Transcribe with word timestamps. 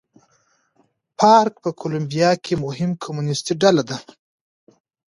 فارک 1.17 1.53
په 1.63 1.69
کولمبیا 1.79 2.31
کې 2.43 2.53
مهمه 2.65 2.97
کمونېستي 3.03 3.53
ډله 3.61 3.83
وه. 3.87 3.97